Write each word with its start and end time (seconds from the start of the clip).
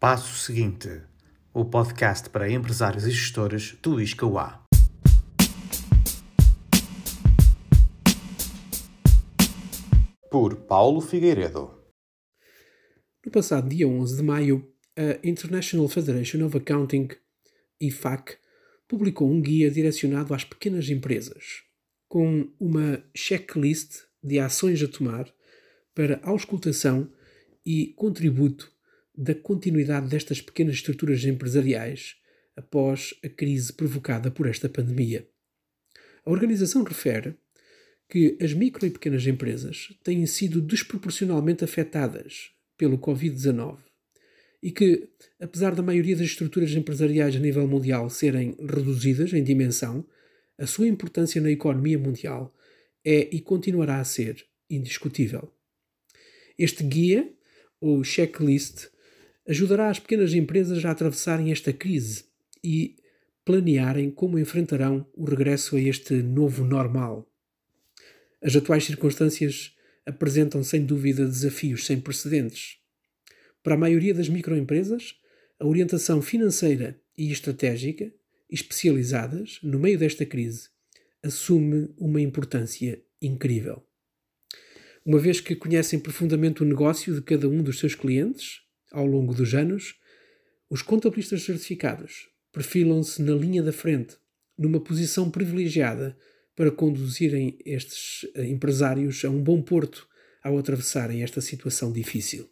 Passo 0.00 0.36
seguinte: 0.36 1.02
o 1.52 1.64
podcast 1.64 2.30
para 2.30 2.48
empresários 2.48 3.04
e 3.04 3.10
gestores 3.10 3.76
do 3.82 4.00
ISCAUA. 4.00 4.62
Por 10.30 10.54
Paulo 10.54 11.00
Figueiredo. 11.00 11.76
No 13.26 13.32
passado 13.32 13.68
dia 13.68 13.88
11 13.88 14.18
de 14.18 14.22
maio, 14.22 14.72
a 14.96 15.18
International 15.26 15.88
Federation 15.88 16.46
of 16.46 16.56
Accounting, 16.56 17.08
IFAC, 17.80 18.36
publicou 18.86 19.28
um 19.28 19.40
guia 19.40 19.68
direcionado 19.68 20.32
às 20.32 20.44
pequenas 20.44 20.88
empresas, 20.88 21.64
com 22.06 22.48
uma 22.60 23.02
checklist 23.16 24.04
de 24.22 24.38
ações 24.38 24.80
a 24.80 24.86
tomar 24.86 25.28
para 25.92 26.20
auscultação 26.22 27.12
e 27.66 27.94
contributo 27.96 28.77
da 29.20 29.34
continuidade 29.34 30.06
destas 30.06 30.40
pequenas 30.40 30.76
estruturas 30.76 31.24
empresariais 31.24 32.14
após 32.54 33.18
a 33.24 33.28
crise 33.28 33.72
provocada 33.72 34.30
por 34.30 34.46
esta 34.46 34.68
pandemia. 34.68 35.28
A 36.24 36.30
organização 36.30 36.84
refere 36.84 37.34
que 38.08 38.38
as 38.40 38.52
micro 38.52 38.86
e 38.86 38.90
pequenas 38.90 39.26
empresas 39.26 39.92
têm 40.04 40.24
sido 40.24 40.60
desproporcionalmente 40.60 41.64
afetadas 41.64 42.52
pelo 42.76 42.96
Covid-19 42.96 43.78
e 44.62 44.70
que, 44.70 45.08
apesar 45.40 45.74
da 45.74 45.82
maioria 45.82 46.14
das 46.14 46.26
estruturas 46.26 46.70
empresariais 46.70 47.34
a 47.34 47.40
nível 47.40 47.66
mundial 47.66 48.08
serem 48.08 48.56
reduzidas 48.60 49.32
em 49.32 49.42
dimensão, 49.42 50.06
a 50.56 50.66
sua 50.66 50.86
importância 50.86 51.40
na 51.40 51.50
economia 51.50 51.98
mundial 51.98 52.54
é 53.04 53.28
e 53.34 53.40
continuará 53.40 53.98
a 53.98 54.04
ser 54.04 54.46
indiscutível. 54.70 55.52
Este 56.56 56.84
guia, 56.84 57.32
ou 57.80 58.04
checklist, 58.04 58.86
ajudará 59.48 59.88
as 59.88 59.98
pequenas 59.98 60.34
empresas 60.34 60.84
a 60.84 60.90
atravessarem 60.90 61.50
esta 61.50 61.72
crise 61.72 62.24
e 62.62 62.96
planearem 63.44 64.10
como 64.10 64.38
enfrentarão 64.38 65.06
o 65.14 65.24
regresso 65.24 65.74
a 65.74 65.80
este 65.80 66.14
novo 66.16 66.64
normal. 66.64 67.26
As 68.42 68.54
atuais 68.54 68.84
circunstâncias 68.84 69.74
apresentam 70.04 70.62
sem 70.62 70.84
dúvida 70.84 71.24
desafios 71.24 71.86
sem 71.86 71.98
precedentes. 71.98 72.76
Para 73.62 73.74
a 73.74 73.78
maioria 73.78 74.12
das 74.12 74.28
microempresas, 74.28 75.14
a 75.58 75.66
orientação 75.66 76.20
financeira 76.20 77.00
e 77.16 77.32
estratégica, 77.32 78.12
especializadas 78.50 79.58
no 79.62 79.78
meio 79.78 79.98
desta 79.98 80.26
crise, 80.26 80.68
assume 81.22 81.88
uma 81.96 82.20
importância 82.20 83.02
incrível. 83.20 83.82
Uma 85.04 85.18
vez 85.18 85.40
que 85.40 85.56
conhecem 85.56 85.98
profundamente 85.98 86.62
o 86.62 86.66
negócio 86.66 87.14
de 87.14 87.22
cada 87.22 87.48
um 87.48 87.62
dos 87.62 87.78
seus 87.78 87.94
clientes, 87.94 88.60
ao 88.92 89.06
longo 89.06 89.34
dos 89.34 89.54
anos, 89.54 89.94
os 90.70 90.82
contabilistas 90.82 91.42
certificados 91.42 92.28
perfilam-se 92.52 93.22
na 93.22 93.34
linha 93.34 93.62
da 93.62 93.72
frente, 93.72 94.16
numa 94.56 94.80
posição 94.80 95.30
privilegiada 95.30 96.16
para 96.56 96.70
conduzirem 96.70 97.56
estes 97.64 98.28
eh, 98.34 98.46
empresários 98.46 99.24
a 99.24 99.30
um 99.30 99.40
bom 99.40 99.62
porto 99.62 100.08
ao 100.42 100.58
atravessarem 100.58 101.22
esta 101.22 101.40
situação 101.40 101.92
difícil. 101.92 102.48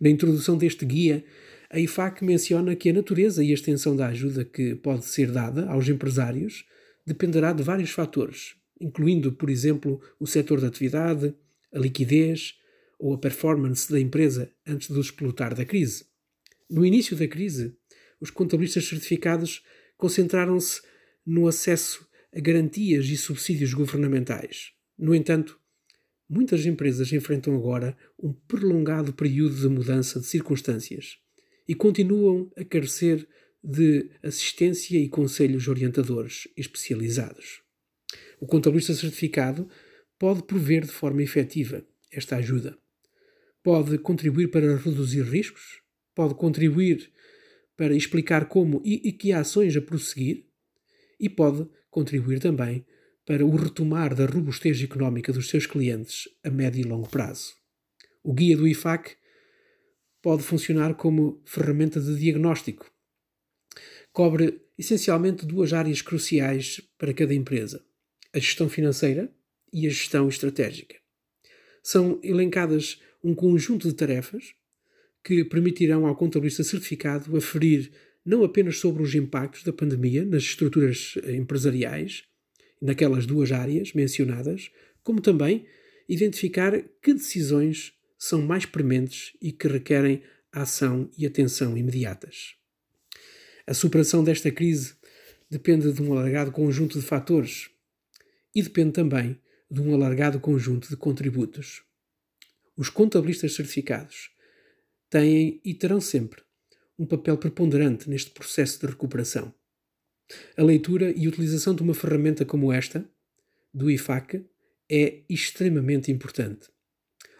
Na 0.00 0.10
introdução 0.10 0.56
deste 0.58 0.84
guia, 0.84 1.24
a 1.70 1.78
IFAC 1.78 2.24
menciona 2.24 2.76
que 2.76 2.90
a 2.90 2.92
natureza 2.92 3.42
e 3.42 3.50
a 3.50 3.54
extensão 3.54 3.96
da 3.96 4.08
ajuda 4.08 4.44
que 4.44 4.74
pode 4.74 5.04
ser 5.04 5.30
dada 5.30 5.66
aos 5.66 5.88
empresários 5.88 6.64
dependerá 7.06 7.52
de 7.52 7.62
vários 7.62 7.90
fatores, 7.90 8.54
incluindo, 8.80 9.32
por 9.32 9.48
exemplo, 9.48 10.00
o 10.20 10.26
setor 10.26 10.60
da 10.60 10.68
atividade, 10.68 11.34
a 11.72 11.78
liquidez 11.78 12.54
ou 12.98 13.14
a 13.14 13.18
performance 13.18 13.90
da 13.90 14.00
empresa 14.00 14.52
antes 14.66 14.90
do 14.90 15.00
explotar 15.00 15.54
da 15.54 15.64
crise. 15.64 16.06
No 16.68 16.84
início 16.84 17.16
da 17.16 17.28
crise, 17.28 17.76
os 18.20 18.30
contabilistas 18.30 18.86
certificados 18.86 19.62
concentraram-se 19.96 20.82
no 21.24 21.46
acesso 21.46 22.06
a 22.34 22.40
garantias 22.40 23.06
e 23.06 23.16
subsídios 23.16 23.72
governamentais. 23.72 24.72
No 24.98 25.14
entanto, 25.14 25.60
muitas 26.28 26.66
empresas 26.66 27.12
enfrentam 27.12 27.54
agora 27.54 27.96
um 28.18 28.32
prolongado 28.32 29.12
período 29.12 29.54
de 29.54 29.68
mudança 29.68 30.20
de 30.20 30.26
circunstâncias 30.26 31.18
e 31.68 31.74
continuam 31.74 32.50
a 32.56 32.64
carecer 32.64 33.26
de 33.62 34.10
assistência 34.22 34.98
e 34.98 35.08
conselhos 35.08 35.66
orientadores 35.66 36.48
especializados. 36.56 37.62
O 38.40 38.46
contabilista 38.46 38.94
certificado 38.94 39.68
pode 40.18 40.42
prover 40.44 40.84
de 40.84 40.92
forma 40.92 41.22
efetiva 41.22 41.84
esta 42.12 42.36
ajuda. 42.36 42.78
Pode 43.66 43.98
contribuir 43.98 44.52
para 44.52 44.76
reduzir 44.76 45.22
riscos, 45.22 45.82
pode 46.14 46.36
contribuir 46.36 47.10
para 47.76 47.96
explicar 47.96 48.46
como 48.46 48.80
e, 48.84 49.08
e 49.08 49.10
que 49.10 49.32
ações 49.32 49.76
a 49.76 49.82
prosseguir 49.82 50.46
e 51.18 51.28
pode 51.28 51.68
contribuir 51.90 52.38
também 52.38 52.86
para 53.24 53.44
o 53.44 53.56
retomar 53.56 54.14
da 54.14 54.24
robustez 54.24 54.80
económica 54.80 55.32
dos 55.32 55.48
seus 55.48 55.66
clientes 55.66 56.28
a 56.44 56.48
médio 56.48 56.82
e 56.82 56.84
longo 56.84 57.08
prazo. 57.08 57.54
O 58.22 58.32
guia 58.32 58.56
do 58.56 58.68
IFAC 58.68 59.16
pode 60.22 60.44
funcionar 60.44 60.94
como 60.94 61.42
ferramenta 61.44 62.00
de 62.00 62.16
diagnóstico. 62.20 62.88
Cobre 64.12 64.62
essencialmente 64.78 65.44
duas 65.44 65.72
áreas 65.72 66.00
cruciais 66.00 66.80
para 66.96 67.12
cada 67.12 67.34
empresa: 67.34 67.84
a 68.32 68.38
gestão 68.38 68.68
financeira 68.68 69.28
e 69.72 69.88
a 69.88 69.90
gestão 69.90 70.28
estratégica. 70.28 70.94
São 71.82 72.20
elencadas 72.22 73.00
um 73.26 73.34
conjunto 73.34 73.88
de 73.88 73.94
tarefas 73.94 74.54
que 75.24 75.44
permitirão 75.44 76.06
ao 76.06 76.14
contabilista 76.14 76.62
certificado 76.62 77.36
aferir 77.36 77.90
não 78.24 78.44
apenas 78.44 78.78
sobre 78.78 79.02
os 79.02 79.14
impactos 79.16 79.64
da 79.64 79.72
pandemia 79.72 80.24
nas 80.24 80.44
estruturas 80.44 81.14
empresariais, 81.26 82.22
naquelas 82.80 83.26
duas 83.26 83.50
áreas 83.50 83.92
mencionadas, 83.92 84.70
como 85.02 85.20
também 85.20 85.66
identificar 86.08 86.80
que 87.02 87.12
decisões 87.12 87.92
são 88.16 88.42
mais 88.42 88.64
prementes 88.64 89.32
e 89.42 89.50
que 89.50 89.66
requerem 89.66 90.22
ação 90.52 91.10
e 91.18 91.26
atenção 91.26 91.76
imediatas. 91.76 92.54
A 93.66 93.74
superação 93.74 94.22
desta 94.22 94.52
crise 94.52 94.94
depende 95.50 95.92
de 95.92 96.00
um 96.00 96.12
alargado 96.12 96.52
conjunto 96.52 97.00
de 97.00 97.04
fatores 97.04 97.70
e 98.54 98.62
depende 98.62 98.92
também 98.92 99.36
de 99.68 99.80
um 99.80 99.92
alargado 99.92 100.38
conjunto 100.38 100.88
de 100.88 100.96
contributos. 100.96 101.82
Os 102.76 102.90
contabilistas 102.90 103.54
certificados 103.54 104.30
têm 105.08 105.60
e 105.64 105.72
terão 105.72 106.00
sempre 106.00 106.42
um 106.98 107.06
papel 107.06 107.38
preponderante 107.38 108.08
neste 108.08 108.30
processo 108.30 108.80
de 108.80 108.86
recuperação. 108.86 109.54
A 110.56 110.62
leitura 110.62 111.10
e 111.16 111.26
utilização 111.26 111.74
de 111.74 111.82
uma 111.82 111.94
ferramenta 111.94 112.44
como 112.44 112.72
esta, 112.72 113.08
do 113.72 113.90
IFAC, 113.90 114.44
é 114.90 115.22
extremamente 115.28 116.12
importante. 116.12 116.68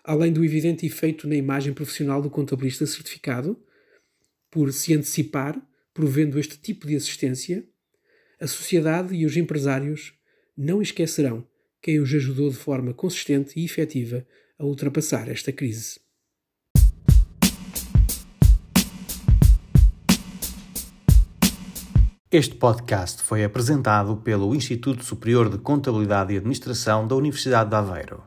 Além 0.02 0.32
do 0.32 0.44
evidente 0.44 0.86
efeito 0.86 1.28
na 1.28 1.34
imagem 1.34 1.74
profissional 1.74 2.22
do 2.22 2.30
contabilista 2.30 2.86
certificado, 2.86 3.60
por 4.50 4.72
se 4.72 4.94
antecipar, 4.94 5.60
provendo 5.92 6.38
este 6.38 6.58
tipo 6.58 6.86
de 6.86 6.96
assistência, 6.96 7.66
a 8.40 8.46
sociedade 8.46 9.14
e 9.14 9.26
os 9.26 9.36
empresários 9.36 10.14
não 10.56 10.80
esquecerão 10.80 11.46
quem 11.82 12.00
os 12.00 12.12
ajudou 12.14 12.48
de 12.50 12.56
forma 12.56 12.94
consistente 12.94 13.58
e 13.58 13.64
efetiva 13.64 14.26
a 14.58 14.64
ultrapassar 14.64 15.28
esta 15.28 15.52
crise. 15.52 16.00
Este 22.30 22.54
podcast 22.54 23.22
foi 23.22 23.44
apresentado 23.44 24.16
pelo 24.16 24.54
Instituto 24.54 25.04
Superior 25.04 25.50
de 25.50 25.58
Contabilidade 25.58 26.32
e 26.32 26.38
Administração 26.38 27.06
da 27.06 27.14
Universidade 27.14 27.70
de 27.70 27.76
Aveiro. 27.76 28.24